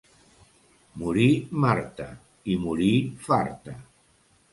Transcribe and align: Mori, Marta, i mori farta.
Mori, 1.01 1.25
Marta, 1.65 2.07
i 2.53 2.55
mori 2.63 2.89
farta. 3.27 3.77